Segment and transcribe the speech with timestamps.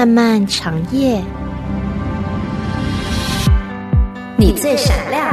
[0.00, 1.22] 漫漫长夜，
[4.38, 5.28] 你最闪亮，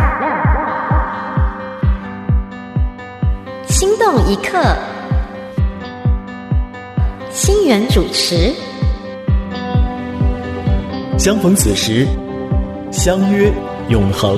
[3.66, 4.62] 心动一刻，
[7.32, 8.54] 心源主持。
[11.18, 12.06] 相逢此时，
[12.92, 13.50] 相约
[13.88, 14.38] 永恒。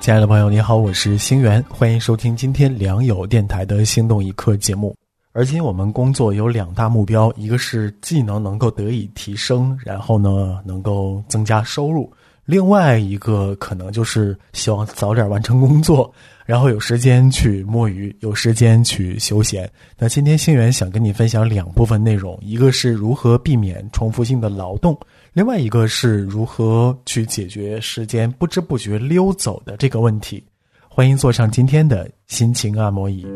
[0.00, 4.92] 亲爱的朋友，你好，我是星源，欢迎收听今天良友电台的《心动一刻》节目。
[5.34, 12.04] 而今我们工作有两大目标，一个是技能能够得以提升，然后呢能够增加收入；
[12.44, 16.12] 另外一个可能就是希望早点完成工作，
[16.44, 19.70] 然后有时间去摸鱼，有时间去休闲。
[19.98, 24.94] 那今天星源想跟你分享两部分内容，一个是如何避免重复性的劳动，
[25.32, 30.44] 另外一个是如何去解决时间不知不觉溜走的这个问题。
[30.90, 33.26] 欢迎坐上今天的心情按摩椅。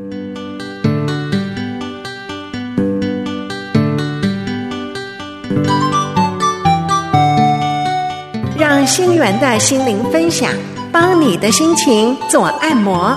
[8.87, 10.49] 心源的心灵分享，
[10.93, 13.17] 帮你的心情做按摩。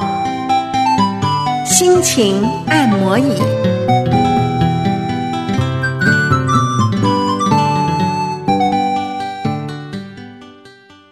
[1.64, 3.36] 心情按摩椅。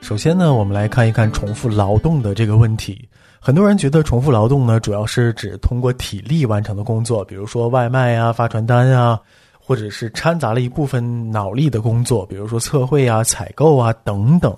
[0.01, 3.07] 首先呢，我们来看一看重复劳动的这个问题。
[3.39, 9.19] 很多人觉得重复劳动呢，主要是指通过体力完成的工作，比如说外卖啊、发传单啊。
[9.67, 14.57] 或者是掺杂了一部分脑力的工作，比如说测绘啊、采购啊等等。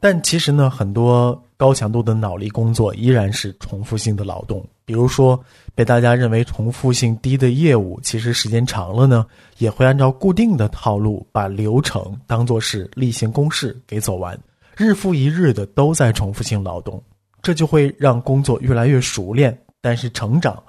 [0.00, 4.66] 但其实呢，很多高强度的脑力工作依然是重复性的劳动。
[4.84, 5.40] 比如说，
[5.76, 9.24] 被大家认为重复性低的业务，其实时间长了呢，
[9.58, 14.36] 也会按照固定的套路，把流程当做是例行公事给走完，
[14.76, 17.00] 日复一日的都在重复性劳动，
[17.42, 20.60] 这就会让工作越来越熟练，但是成长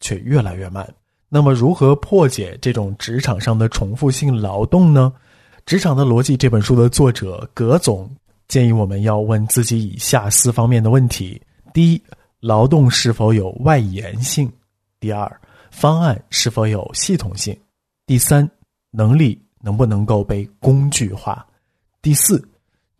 [0.00, 0.86] 却越来越慢。
[1.28, 5.12] 那么，如何破解这种职场上的重复性劳动呢？
[5.66, 8.08] 《职场的逻辑》这本书的作者葛总
[8.46, 11.42] 建议我们要问自己以下四方面的问题：
[11.74, 12.00] 第一，
[12.38, 14.46] 劳动是否有外延性；
[15.00, 15.40] 第二，
[15.72, 17.52] 方案是否有系统性；
[18.06, 18.48] 第三，
[18.92, 21.34] 能力能不能够被工具化；
[22.00, 22.40] 第四，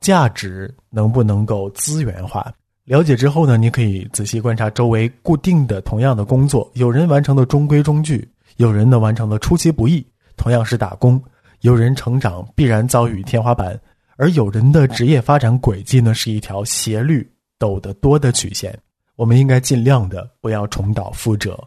[0.00, 2.52] 价值能不能够资源化。
[2.86, 8.26] 了解之后呢，你可以仔细观察周围固定的同样的工作，有人完成的中规中矩，
[8.58, 10.06] 有人呢完成的出其不意。
[10.36, 11.20] 同样是打工，
[11.62, 13.76] 有人成长必然遭遇天花板，
[14.16, 18.78] 而有人的职业发展轨迹呢是一条斜率陡得多的曲线。
[19.16, 21.58] 我们应该尽量的不要重蹈覆辙。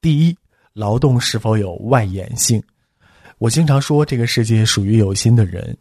[0.00, 0.34] 第一，
[0.72, 2.62] 劳动是否有外延性？
[3.36, 5.76] 我经常说，这个世界属于有心的人。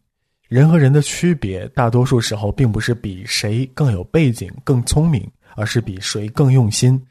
[0.50, 7.02] 人和人的区别，大多数时候并不是比谁更有背景、更聪明，而是比谁更用心。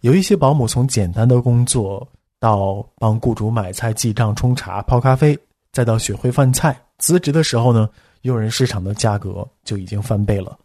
[0.00, 2.06] 有一些保姆从简单的工作
[2.38, 5.36] 到帮雇主买菜、记账、冲茶、泡咖啡，
[5.72, 7.88] 再到学会饭菜，辞职的时候呢，
[8.22, 10.56] 用人市场的价格就已经翻倍了。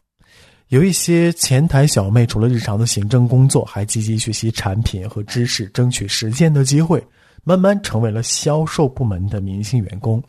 [0.67, 7.03] 有一些前台小妹，除了日常的行政工作，还积极学习产品和知识，争取实践的机会，
[7.43, 10.21] 慢慢成为了销售部门的明星员工。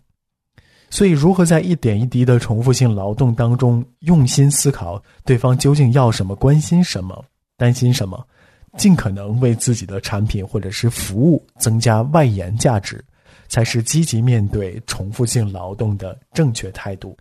[0.90, 7.24] 所以，如何在一点一滴的重复性劳动当中用心思考对方究竟要什么、关心什么、
[7.56, 8.26] 担心什么，
[8.76, 13.04] 尽可能为自己的产品或者是服务增加外延价值，
[13.46, 17.16] 才是积极面对重复性劳动的正确态度。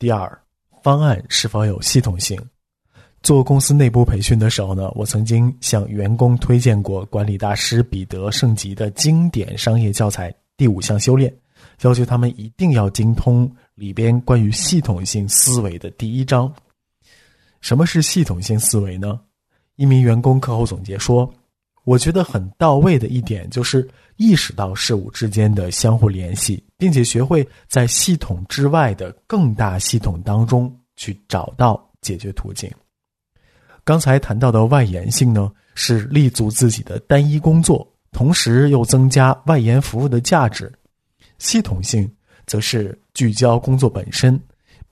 [0.00, 0.36] 第二，
[0.82, 2.36] 方案是否有系统性？
[3.22, 11.30] 做公司内部培训的时候呢，我曾经向员工推荐过管理大师彼得圣吉的经典商业教材《第五项修炼》。
[11.80, 16.52] 要求他们一定要精通里边关于系统性思维的第一章。
[17.60, 19.20] 什么是系统性思维呢？
[19.76, 21.32] 一名员工课后总结说
[21.84, 32.70] ：“我觉得很到位的一点就是意识到事物之间的相互联系，并且学会在系统之外的更大系统当中去找到解决途径。”
[33.84, 40.72] 刚才谈到的外延性呢，是立足自己的单一工作，同时又增加外延服务的价值。
[41.42, 42.08] 系统性
[42.46, 44.40] 则是聚焦工作本身，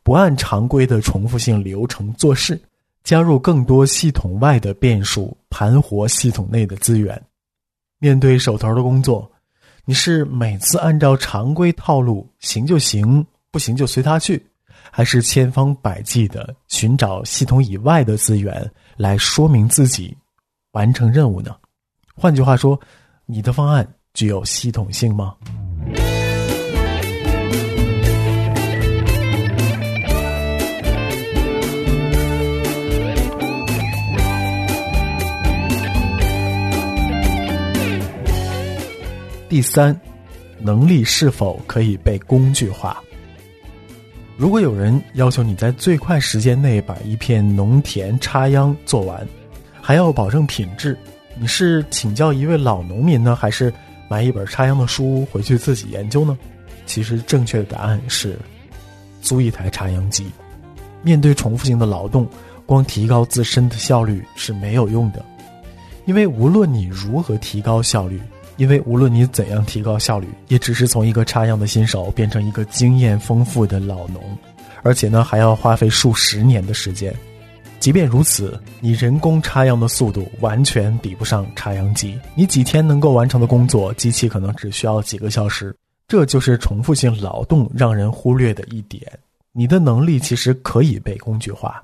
[0.02, 2.61] 不按常规的重复性流程做事，
[3.05, 7.23] 加入更多系统外的变数，盘活系统内的资源。
[8.00, 9.31] 面对手头的工作，
[9.85, 14.44] 你是每次按照常规套路行就行，不行就随他去，
[14.91, 20.17] 还是千方百计的寻找系统以外的资源来说明自己
[20.73, 21.55] 完成任务呢？
[22.17, 22.79] 换句话说，
[23.25, 25.37] 你的方案具有系统性吗？
[39.61, 39.95] 第三，
[40.59, 42.99] 能力是否可以被工具化。
[44.39, 49.29] 如果有人要求你在最快时间内把一片农田插秧做完，
[49.83, 50.97] 还要保证品质，
[51.39, 53.71] 你是请教一位老农民呢，还是
[54.09, 56.39] 买一本插秧的书回去自己研究呢？
[56.87, 58.39] 其实正确的答案是，
[59.21, 60.25] 租一台插秧机。
[61.03, 62.27] 面对重复性的劳动，
[62.65, 65.23] 光提高自身的效率是没有用的，
[66.07, 68.19] 因为无论你如何提高效率。
[68.61, 74.23] 因为无论你怎样提高效率，也只是从一个插秧的新手变成一个经验丰富的老农，
[74.83, 77.11] 而且呢还要花费数十年的时间。
[77.79, 82.21] 即便如此，你人工插秧的速度完全比不上插秧机。
[82.35, 85.75] 你几天能够完成的工作，机器可能只需要几个小时。
[86.07, 89.11] 这就是重复性劳动让人忽略的一点。
[89.53, 91.83] 你的能力其实可以被工具化。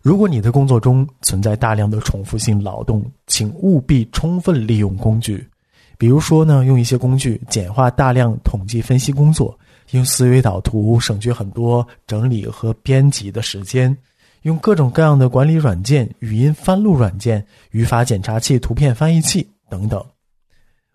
[0.00, 5.46] 如果你的工作中存在大量的重复性劳动，请务必充分利用工具。
[6.00, 9.54] 比如说呢，用一些工具简化大量统计分析工作，
[9.90, 13.94] 用思维导图省去很多整理和编辑的时间，
[14.44, 20.02] 用各种各样的管理软件、语音翻录软件、语法检查器、图片翻译器等等。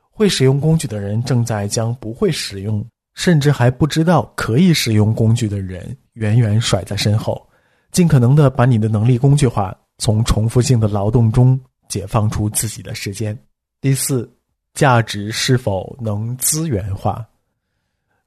[0.09, 7.47] 会使用工具的人正在将不会使用，甚至还不知道可以使用工具的人远远甩在身后。
[7.91, 13.37] 尽可能的把你的能力工具化，从重复性的劳动中解放出自己的时间。
[13.79, 14.27] 第四。
[14.75, 17.25] 价值是否能资源化？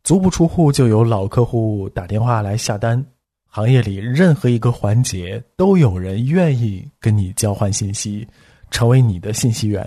[0.03, 3.05] 足不出户就有老客户打电话来下单，
[3.47, 8.27] 行业里任何一个环节都有人愿意跟你交换信息，
[8.71, 9.87] 成为你的信息源，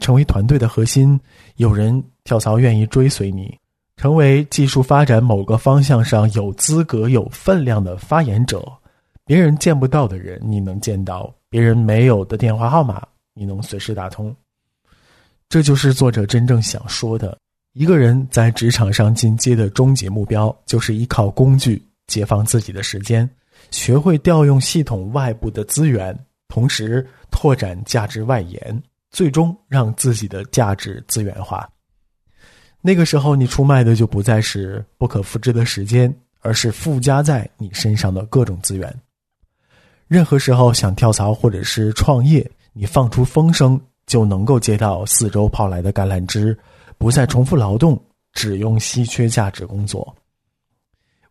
[0.00, 1.18] 成为团队的核心。
[1.56, 3.56] 有人跳槽愿意追随你，
[3.96, 8.62] 成为技术发展某个方向上有资格、有分量的发言者。
[9.24, 13.02] 别人见不到的人，你能见到；别人没有的电话号码，
[13.32, 14.36] 你能随时打通。
[15.54, 17.38] 这就是作者真正想说的：
[17.74, 23.30] 一个人在职场上进阶的终极目标，就是依靠工具解放自己的时间，
[23.70, 26.12] 学会调用系统外部的资源，
[26.48, 31.70] 同时拓展价值外延，最终让自己的价值资源化。
[32.80, 38.92] 那个时候，你出卖的就不再是不可复制的时间，而是附加在你身上的各种资源。
[40.08, 43.80] 任何时候想跳槽或者是创业，你放出风声。
[44.06, 46.56] 就能够接到四周跑来的橄榄枝，
[46.98, 48.00] 不再重复劳动，
[48.32, 50.14] 只用稀缺价值工作。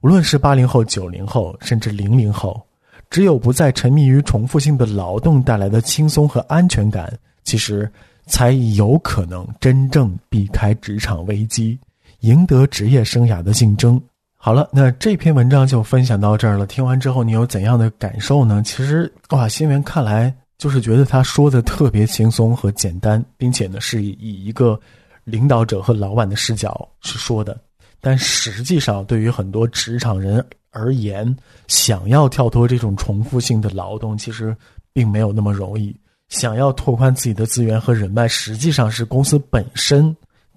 [0.02, 2.62] 无论是八零后、九零后，甚至零零后，
[3.10, 7.90] 只有不再沉迷于重复性的劳动带来的轻松和安全感，其实
[8.25, 11.80] 才有可能真正避开职场危机，
[12.19, 14.02] 赢得职业生涯的竞争。
[14.36, 16.68] 好了，那这篇文章就分享到这儿了。
[16.68, 18.62] 听完之后，你有怎样的感受呢？
[18.66, 20.36] 其实，哇，新源看来。
[20.58, 24.80] 就是觉得他说的特别轻松和简单，并且呢是以以一个
[25.24, 27.60] 领导者和老板的视角去说的。
[28.00, 31.36] 但实际上，对于很多职场人而言，
[31.68, 34.56] 想要跳脱这种重复性的劳动，其实
[34.92, 35.96] 并没有那么容易。
[36.30, 40.16] 想要拓宽自己的资源和人脉，实际上是公司本身、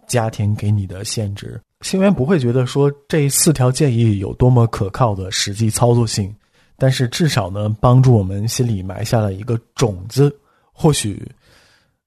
[0.09, 1.61] 家庭给你的限制。
[1.83, 6.35] 星源不会觉得说这四条建议有多么可靠的实际操作性。
[6.79, 10.35] 但是至少呢，帮助我们心里埋下了一个种子。
[10.73, 11.27] 或许，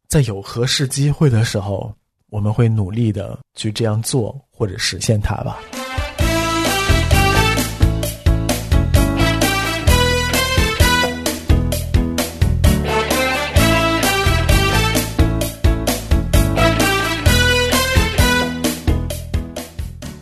[0.08, 1.92] 在有合适机会的时候，
[2.30, 5.58] 我们会努力的去这样做或者实现它吧。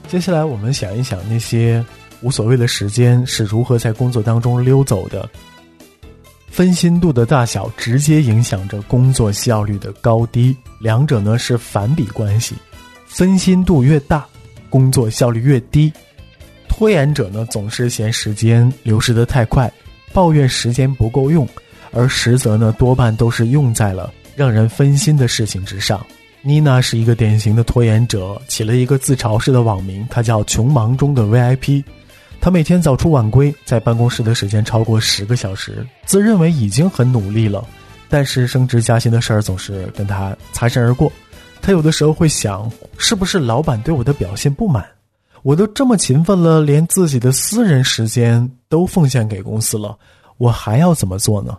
[0.08, 1.86] 接下来，我们想一想那些。
[2.22, 5.30] 无所谓的时间是如何在工作当中溜走的？
[6.50, 12.56] 分心度的大小直接影响着工作效率的高低，两者呢是反比关系。
[13.06, 14.26] 分心度越大，
[14.70, 15.92] 工作效率越低。
[16.68, 19.72] 拖延者呢总是嫌时间流失的太快，
[20.14, 21.48] 抱怨时间不够用，
[21.92, 26.04] 而实则呢多半都是用在了让人分心的事情之上。
[26.42, 31.84] 妮娜是一个典型的拖延者，起了一个自嘲式的网名，她叫“穷忙中的 VIP”。
[32.48, 37.62] 他每天早出晚归，在办公室的时间超过十个小时，自认为已经很努力了，
[38.08, 41.12] 但是升职加薪的事儿总是跟他擦身而过。
[41.62, 44.88] 他有的时候会想，是不是老板对我的表现不满？
[45.42, 49.98] 我都这么勤奋了，连自己的私人时间都奉献给公司了，
[50.38, 51.58] 我还要怎么做呢？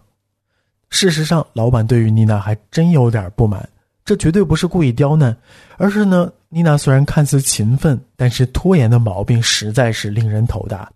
[0.89, 3.69] 事实上，老板对于妮娜还真有点不满。
[4.09, 5.37] 这绝对不是故意刁难，
[5.77, 10.91] 而是呢，妮娜虽然看似勤奋，但是拖延的毛病实在是令人头大。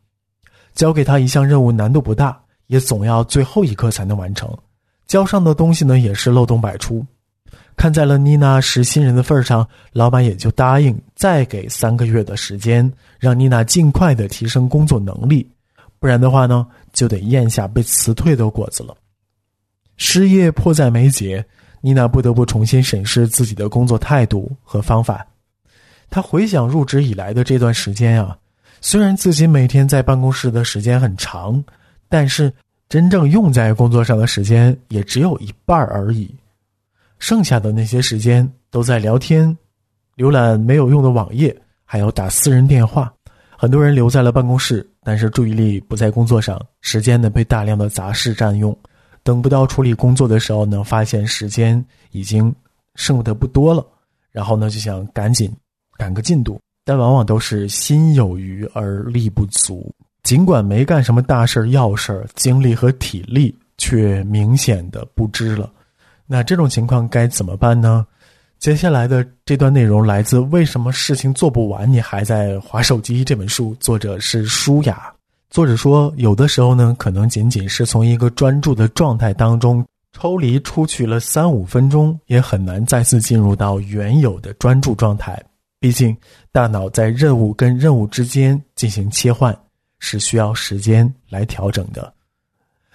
[0.73, 4.50] 交给她一项任务难度不大，也总要最后一刻才能完成。
[5.07, 7.04] 交上的东西呢，也是漏洞百出。
[7.76, 15.47] 看在了妮娜是新人的份上，老板也就答应再给三个月的时间，让妮娜尽快的提升工作能力，
[15.99, 18.97] 不然的话呢，就得咽下被辞退的果子了。
[19.99, 21.45] 失业迫在眉睫，
[21.82, 25.26] 妮娜不得不重新审视自己的工作态度和方法。
[26.08, 28.34] 她回想入职以来的这段时间啊，
[28.80, 31.62] 虽然自己每天在办公室的时间很长，
[32.08, 32.52] 但是
[32.88, 36.32] 真正用在工作上的时间也只有一半而已，
[37.18, 39.56] 剩下的那些时间都在聊天、
[40.16, 43.12] 浏览没有用的网页，还有打私人电话。
[43.56, 48.76] 很多人留在了办公室，但是注意力不在工作上，时间呢被大量的杂事占用。
[49.23, 52.55] 等不到处理工作的时候呢，发现时间已经
[52.95, 53.87] 剩的不多了，
[54.31, 55.50] 然后呢就想赶紧
[55.97, 59.95] 赶个进度，但往往都是心有余而力不足。
[60.23, 65.71] 尽管没干什么大事儿要事儿精力和体力却明显的不支了。
[66.26, 68.07] 那这种情况该怎么办呢？
[68.59, 75.12] 接下来的这段内容来自《为什么事情做不完你还在划手机》这本书，作者是舒雅。
[75.52, 85.38] 作者说，有的时候呢，可能仅仅是从一个专注的状态当中抽离出去了三五分钟，也很难再次进入到原有的专注状态。
[85.78, 86.16] 毕竟，
[86.52, 89.54] 大脑在任务跟任务之间进行切换，
[89.99, 92.11] 是需要时间来调整的。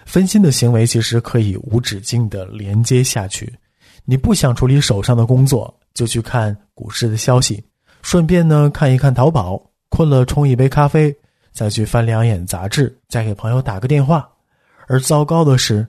[0.04, 3.54] 分心的行为其实可以无止境的连接下去。
[4.04, 7.62] 你不想处理手上的工作，就去看股市的消息，
[8.02, 11.16] 顺便呢看一看淘宝，困了冲一杯咖啡。
[11.58, 14.30] 再去翻两眼杂志，再给朋友打个电话，
[14.86, 15.84] 而糟糕的是，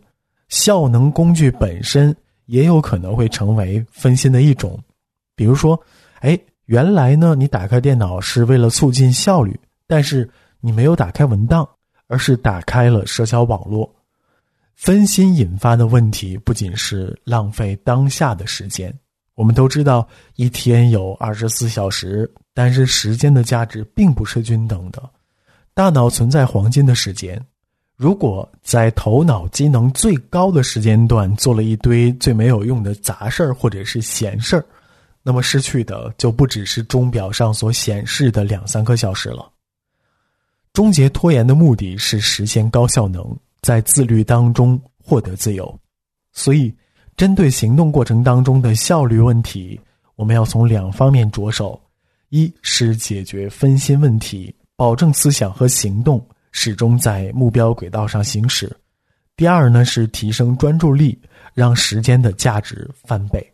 [0.47, 2.15] 效能工具本身
[2.47, 4.79] 也有可能会成为分心的一种。
[5.35, 5.79] 比如说，
[6.21, 6.35] 哎，
[6.65, 10.27] 原来呢你打开电脑是为了促进效率，但是
[10.59, 11.69] 你没有打开文档，
[12.07, 13.87] 而是打开了社交网络。
[14.73, 18.91] 分心引发的问题不仅是浪费当下的时间。
[19.35, 25.07] 我们都知道，一天有二十四小时，但是时间的价值并不是均等的。
[25.79, 27.41] 大脑存在黄金的时间，
[27.95, 34.65] 如果在头脑机能最高的时间段做了一堆最没有用的杂事儿或者是闲事儿，
[35.23, 39.49] 那么失去的就不只是钟表上所显示的两三个小时了。
[40.73, 43.25] 终结拖延的目的是实现高效能，
[43.61, 45.79] 在自律当中获得自由。
[46.33, 46.75] 所以，
[47.15, 49.79] 针对行动过程当中的效率问题，
[50.17, 51.81] 我们要从两方面着手：
[52.31, 54.53] 一是解决分心问题。
[54.79, 58.73] 保证思想和行动始终在目标轨道上行驶。
[59.35, 61.21] 第二呢是提升专注力，
[61.53, 63.45] 让时间的价值翻倍。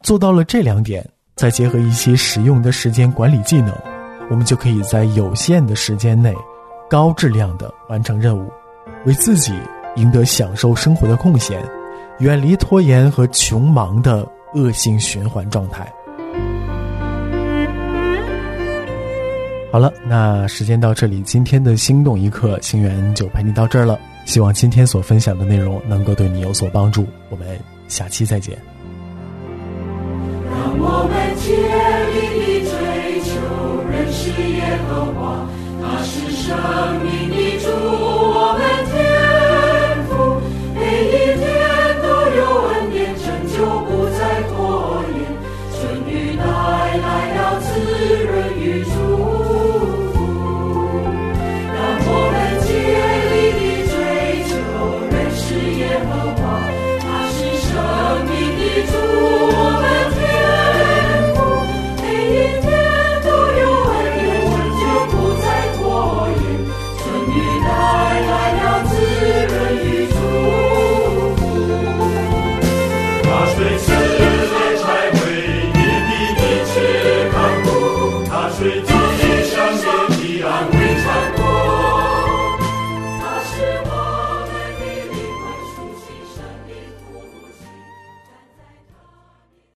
[0.00, 3.78] 做到了这两点，再结合一些实用的时间管理技能，
[4.30, 6.34] 我们就可以在有限的时间内，
[6.88, 8.50] 高质量的完成任务，
[9.04, 9.52] 为自己
[9.96, 11.62] 赢得享受生活的空闲，
[12.20, 15.92] 远离拖延和穷忙的恶性循环状态。
[19.72, 23.98] 好了，那时间到这里，今天的心动一刻，星源就陪你到这儿了。
[24.26, 27.06] 希望今天所分享的内容能够对你有所帮助。
[27.30, 28.58] 我们下期再见。
[30.44, 31.56] 让我们竭
[32.12, 32.70] 力追
[33.22, 33.32] 求
[33.90, 35.48] 认识耶和华，